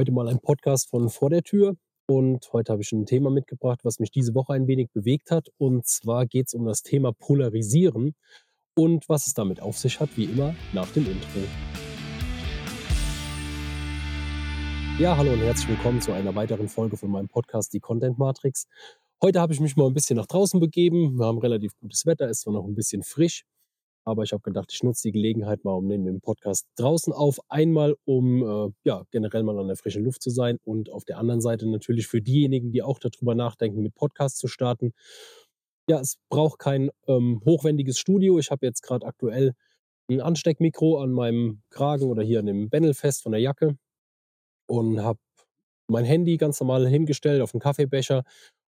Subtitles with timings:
[0.00, 1.76] Heute mal ein Podcast von vor der Tür.
[2.08, 5.48] Und heute habe ich ein Thema mitgebracht, was mich diese Woche ein wenig bewegt hat.
[5.58, 8.14] Und zwar geht es um das Thema Polarisieren
[8.74, 11.40] und was es damit auf sich hat, wie immer nach dem Intro.
[14.98, 18.68] Ja, hallo und herzlich willkommen zu einer weiteren Folge von meinem Podcast Die Content Matrix.
[19.20, 21.18] Heute habe ich mich mal ein bisschen nach draußen begeben.
[21.18, 23.44] Wir haben relativ gutes Wetter, ist zwar noch ein bisschen frisch,
[24.10, 27.38] aber ich habe gedacht, ich nutze die Gelegenheit mal, um dem Podcast draußen auf.
[27.48, 31.18] Einmal, um äh, ja, generell mal an der frischen Luft zu sein und auf der
[31.18, 34.92] anderen Seite natürlich für diejenigen, die auch darüber nachdenken, mit Podcast zu starten.
[35.88, 38.38] Ja, es braucht kein ähm, hochwendiges Studio.
[38.38, 39.54] Ich habe jetzt gerade aktuell
[40.10, 43.76] ein Ansteckmikro an meinem Kragen oder hier an dem Bändel fest von der Jacke
[44.66, 45.18] und habe
[45.88, 48.24] mein Handy ganz normal hingestellt auf einen Kaffeebecher.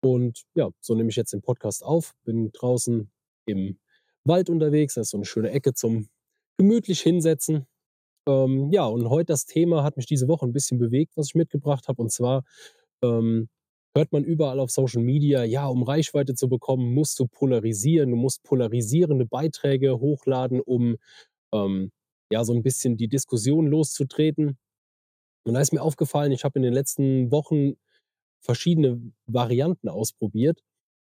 [0.03, 2.13] Und ja, so nehme ich jetzt den Podcast auf.
[2.25, 3.11] Bin draußen
[3.47, 3.79] im
[4.25, 4.95] Wald unterwegs.
[4.95, 6.09] Das ist so eine schöne Ecke zum
[6.59, 7.67] gemütlich hinsetzen.
[8.29, 11.35] Ähm, ja, und heute das Thema hat mich diese Woche ein bisschen bewegt, was ich
[11.35, 12.03] mitgebracht habe.
[12.03, 12.45] Und zwar
[13.03, 13.49] ähm,
[13.97, 18.11] hört man überall auf Social Media, ja, um Reichweite zu bekommen, musst du polarisieren.
[18.11, 20.97] Du musst polarisierende Beiträge hochladen, um
[21.53, 21.91] ähm,
[22.33, 24.59] ja so ein bisschen die Diskussion loszutreten.
[25.47, 27.75] Und da ist mir aufgefallen, ich habe in den letzten Wochen
[28.41, 30.61] verschiedene Varianten ausprobiert.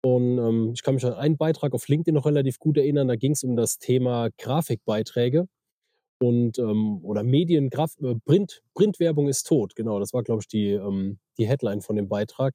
[0.03, 3.09] Und ähm, ich kann mich an einen Beitrag auf LinkedIn noch relativ gut erinnern.
[3.09, 5.49] Da ging es um das Thema Grafikbeiträge
[6.21, 9.75] und ähm, oder Medien, Graf, äh, Print, Printwerbung ist tot.
[9.77, 12.55] Genau, das war, glaube ich, die, ähm, die Headline von dem Beitrag.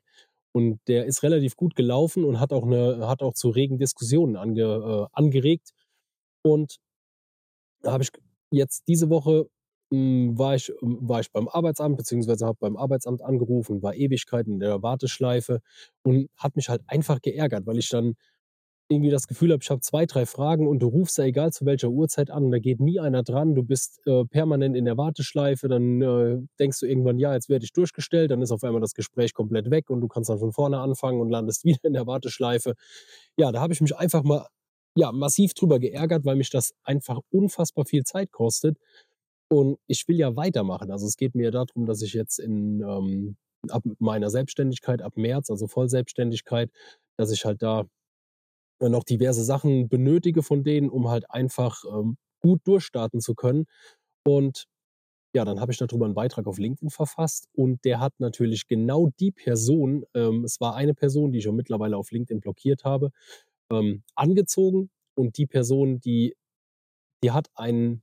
[0.54, 4.36] Und der ist relativ gut gelaufen und hat auch, eine, hat auch zu regen Diskussionen
[4.38, 5.72] ange, äh, angeregt.
[6.44, 6.78] Und
[7.82, 8.12] da habe ich
[8.52, 9.48] jetzt diese Woche
[9.94, 14.54] hm, war ich, ähm, war ich beim Arbeitsamt, beziehungsweise habe beim Arbeitsamt angerufen, war Ewigkeiten
[14.54, 15.60] in der Warteschleife
[16.02, 18.16] und hat mich halt einfach geärgert, weil ich dann
[18.90, 21.66] irgendwie das Gefühl habe, ich habe zwei, drei Fragen und du rufst ja egal zu
[21.66, 23.54] welcher Uhrzeit an und da geht nie einer dran.
[23.54, 27.64] Du bist äh, permanent in der Warteschleife, dann äh, denkst du irgendwann, ja, jetzt werde
[27.66, 30.54] ich durchgestellt, dann ist auf einmal das Gespräch komplett weg und du kannst dann von
[30.54, 32.74] vorne anfangen und landest wieder in der Warteschleife.
[33.38, 34.48] Ja, da habe ich mich einfach mal
[34.96, 38.78] ja, massiv drüber geärgert, weil mich das einfach unfassbar viel Zeit kostet.
[39.54, 40.90] Und ich will ja weitermachen.
[40.90, 43.38] Also es geht mir darum, dass ich jetzt in ähm,
[43.70, 46.72] ab meiner Selbstständigkeit, ab März, also Vollselbstständigkeit,
[47.18, 47.86] dass ich halt da
[48.82, 53.66] noch diverse Sachen benötige von denen, um halt einfach ähm, gut durchstarten zu können.
[54.26, 54.66] Und
[55.36, 59.12] ja, dann habe ich darüber einen Beitrag auf LinkedIn verfasst und der hat natürlich genau
[59.20, 63.12] die Person, ähm, es war eine Person, die ich auch mittlerweile auf LinkedIn blockiert habe,
[63.72, 66.36] ähm, angezogen und die Person, die,
[67.24, 68.02] die hat einen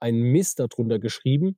[0.00, 1.56] einen Mist darunter geschrieben,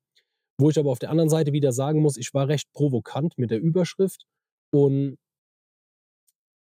[0.58, 3.50] wo ich aber auf der anderen Seite wieder sagen muss, ich war recht provokant mit
[3.50, 4.24] der Überschrift
[4.72, 5.16] und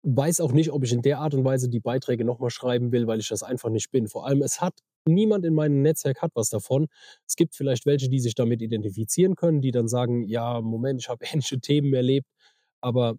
[0.04, 3.06] weiß auch nicht, ob ich in der Art und Weise die Beiträge nochmal schreiben will,
[3.06, 4.06] weil ich das einfach nicht bin.
[4.06, 4.74] Vor allem, es hat
[5.06, 6.86] niemand in meinem Netzwerk hat was davon.
[7.26, 11.08] Es gibt vielleicht welche, die sich damit identifizieren können, die dann sagen, ja, Moment, ich
[11.08, 12.28] habe ähnliche Themen erlebt,
[12.80, 13.16] aber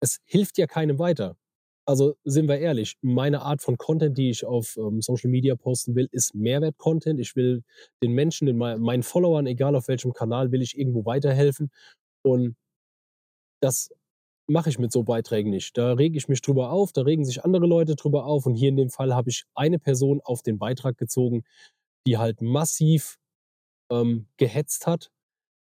[0.00, 1.36] es hilft ja keinem weiter
[1.86, 5.94] also sind wir ehrlich, meine Art von Content, die ich auf ähm, Social Media posten
[5.94, 7.20] will, ist Mehrwert-Content.
[7.20, 7.62] Ich will
[8.02, 11.70] den Menschen, den, meinen Followern, egal auf welchem Kanal, will ich irgendwo weiterhelfen.
[12.22, 12.56] Und
[13.60, 13.90] das
[14.46, 15.76] mache ich mit so Beiträgen nicht.
[15.76, 18.46] Da rege ich mich drüber auf, da regen sich andere Leute drüber auf.
[18.46, 21.44] Und hier in dem Fall habe ich eine Person auf den Beitrag gezogen,
[22.06, 23.18] die halt massiv
[23.90, 25.10] ähm, gehetzt hat,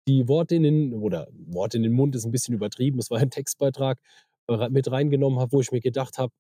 [0.09, 3.19] die Worte in den, oder Worte in den Mund ist ein bisschen übertrieben, es war
[3.19, 4.01] ein Textbeitrag,
[4.71, 6.33] mit reingenommen habe, wo ich mir gedacht habe,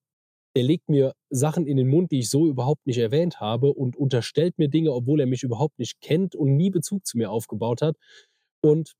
[0.54, 3.96] er legt mir Sachen in den Mund, die ich so überhaupt nicht erwähnt habe und
[3.96, 7.80] unterstellt mir Dinge, obwohl er mich überhaupt nicht kennt und nie Bezug zu mir aufgebaut
[7.80, 7.96] hat.
[8.62, 8.92] Und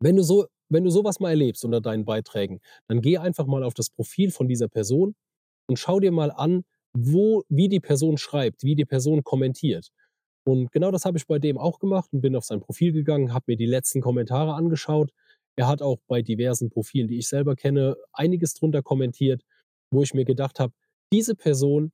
[0.00, 3.64] wenn du so, wenn du sowas mal erlebst unter deinen Beiträgen, dann geh einfach mal
[3.64, 5.14] auf das Profil von dieser Person
[5.66, 9.88] und schau dir mal an, wo, wie die Person schreibt, wie die Person kommentiert.
[10.44, 13.32] Und genau das habe ich bei dem auch gemacht und bin auf sein Profil gegangen,
[13.32, 15.10] habe mir die letzten Kommentare angeschaut
[15.60, 19.42] er hat auch bei diversen Profilen, die ich selber kenne, einiges drunter kommentiert,
[19.92, 20.72] wo ich mir gedacht habe,
[21.12, 21.92] diese Person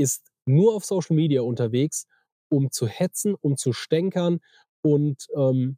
[0.00, 2.06] ist nur auf Social Media unterwegs,
[2.50, 4.40] um zu hetzen, um zu stänkern
[4.82, 5.76] und ähm,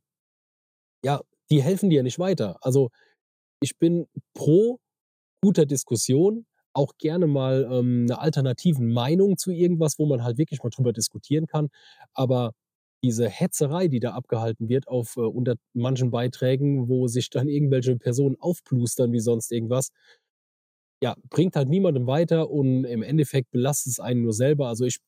[1.05, 1.21] ja,
[1.51, 2.59] die helfen dir nicht weiter.
[2.61, 2.91] Also
[3.61, 4.79] ich bin pro
[5.43, 10.63] guter Diskussion, auch gerne mal ähm, eine alternativen Meinung zu irgendwas, wo man halt wirklich
[10.63, 11.71] mal drüber diskutieren kann.
[12.15, 12.53] Aber
[13.07, 17.97] diese Hetzerei, die da abgehalten wird auf äh, unter manchen Beiträgen, wo sich dann irgendwelche
[17.97, 19.91] Personen aufplustern wie sonst irgendwas,
[21.03, 24.69] ja, bringt halt niemandem weiter und im Endeffekt belastet es einen nur selber.
[24.69, 24.99] Also ich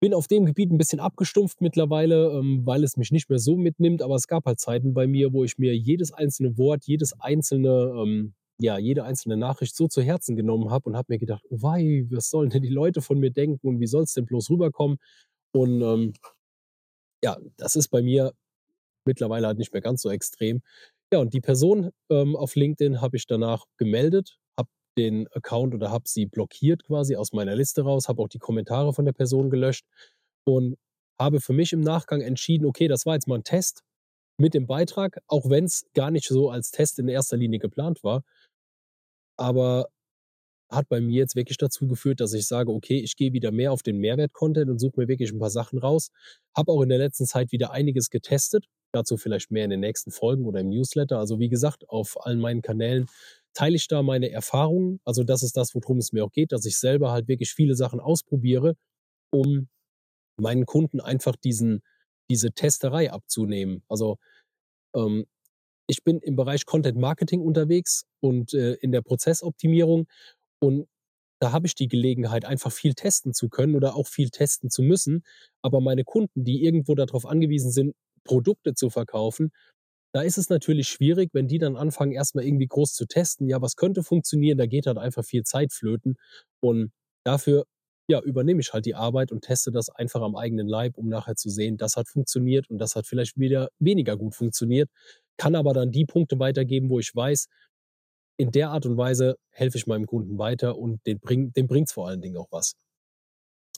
[0.00, 3.56] bin auf dem Gebiet ein bisschen abgestumpft mittlerweile, ähm, weil es mich nicht mehr so
[3.56, 7.18] mitnimmt, aber es gab halt Zeiten bei mir, wo ich mir jedes einzelne Wort, jedes
[7.20, 11.44] einzelne, ähm, ja, jede einzelne Nachricht so zu Herzen genommen habe und habe mir gedacht,
[11.50, 14.26] oh wei, was sollen denn die Leute von mir denken und wie soll es denn
[14.26, 14.98] bloß rüberkommen?
[15.52, 16.12] Und ähm,
[17.22, 18.32] ja, das ist bei mir
[19.06, 20.62] mittlerweile halt nicht mehr ganz so extrem.
[21.12, 24.68] Ja, und die Person, ähm, auf LinkedIn habe ich danach gemeldet, habe
[24.98, 28.92] den Account oder habe sie blockiert quasi aus meiner Liste raus, habe auch die Kommentare
[28.94, 29.86] von der Person gelöscht
[30.46, 30.76] und
[31.20, 33.82] habe für mich im Nachgang entschieden: „Okay, das war jetzt mal 'n Test
[34.38, 38.24] mit dem Beitrag“, auch wenn's gar nicht so als Test in erster Linie geplant war.
[39.38, 39.88] Aber
[40.70, 43.72] hat bei mir jetzt wirklich dazu geführt, dass ich sage: „Okay, ich gehe wieder mehr
[43.72, 46.10] auf den Mehrwert-Content und suche mir wirklich 'n paar Sachen raus.“
[46.56, 50.10] Habe auch in der letzten Zeit wieder einiges getestet, dazu vielleicht mehr in den nächsten
[50.10, 51.18] Folgen oder im Newsletter.
[51.18, 53.06] Also, wie gesagt, auf allen meinen Kanälen
[53.54, 55.00] teile ich da meine Erfahrungen.
[55.04, 57.74] Also, das ist das, worum es mir auch geht, dass ich selber halt wirklich viele
[57.76, 58.74] Sachen ausprobiere,
[59.32, 59.68] um
[60.38, 61.82] meinen Kunden einfach diesen
[62.30, 63.82] diese Testerei abzunehmen.
[63.88, 64.18] Also,
[64.94, 65.26] ähm,
[65.88, 70.06] ich bin im Bereich Content Marketing unterwegs und, äh, in der Prozessoptimierung
[70.66, 70.86] und
[71.40, 74.82] da habe ich die Gelegenheit, einfach viel testen zu können oder auch viel testen zu
[74.82, 75.22] müssen.
[75.62, 79.52] Aber meine Kunden, die irgendwo da drauf angewiesen sind, Produkte zu verkaufen,
[80.14, 83.48] da ist es natürlich schwierig, wenn die dann anfangen, erst mal irgendwie groß zu testen.
[83.48, 84.56] Ja, was könnte funktionieren?
[84.58, 86.16] Da geht halt einfach viel Zeit flöten
[86.60, 86.90] und
[87.24, 87.64] dafür,
[88.08, 91.34] ja, übernehme ich halt die Arbeit und teste das einfach am eigenen Leib, um nachher
[91.36, 94.88] zu sehen, das hat funktioniert und das hat vielleicht wieder weniger gut funktioniert.
[95.38, 97.48] Kann aber dann die Punkte weitergeben, wo ich weiß,
[98.38, 101.92] in der Art und Weise helfe ich meinem Kunden weiter und den bring dem bringt's
[101.92, 102.74] vor allen Dingen auch was.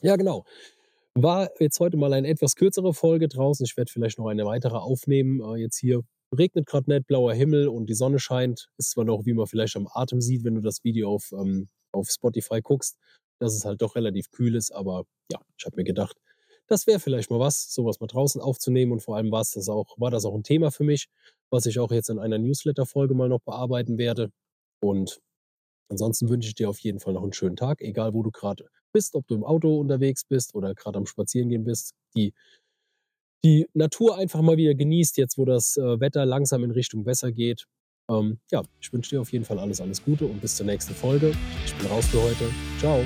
[0.01, 0.45] Ja, genau.
[1.15, 3.65] War jetzt heute mal eine etwas kürzere Folge draußen.
[3.65, 5.41] Ich werde vielleicht noch eine weitere aufnehmen.
[5.41, 6.01] Äh, jetzt hier
[6.37, 8.69] regnet grad nicht, blauer Himmel und die Sonne scheint.
[8.77, 11.69] Ist zwar noch, wie man vielleicht am Atem sieht, wenn du das Video auf, ähm
[11.93, 12.97] auf Spotify guckst,
[13.39, 16.17] dass es halt doch relativ kühl ist, aber ja, ich habe mir gedacht,
[16.67, 19.95] das wäre vielleicht mal was, so was mal draußen aufzunehmen und vor allem das auch
[19.97, 21.07] war das auch 'n Thema für mich,
[21.51, 24.31] was ich auch jetzt in einer Newsletterfolge mal noch bearbeiten werde.
[24.81, 25.19] Und
[25.89, 28.63] ansonsten wünsche ich dir auf jeden Fall noch 'n schönen Tag, egal wo du grad
[28.93, 31.93] bist, ob du im Auto unterwegs bist oder grad am Spazierengehen bist.
[32.15, 32.33] Die
[33.43, 37.31] die Natur einfach mal wieder genießt, jetzt wo das, äh, Wetter langsam in Richtung besser
[37.31, 37.65] geht.
[38.09, 40.93] Ähm, ja, ich wünsche dir auf jeden Fall alles, alles Gute und bis zur nächsten
[40.93, 41.31] Folge.
[41.65, 42.49] Ich bin raus für heute.
[42.81, 43.03] Tschau.